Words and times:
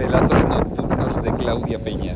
Relatos 0.00 0.46
nocturnos 0.46 1.22
de 1.22 1.30
Claudia 1.34 1.78
Peña. 1.78 2.14